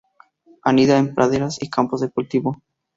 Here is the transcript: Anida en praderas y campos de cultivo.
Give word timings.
Anida 0.63 0.97
en 0.97 1.13
praderas 1.13 1.61
y 1.61 1.69
campos 1.69 2.01
de 2.01 2.09
cultivo. 2.09 2.59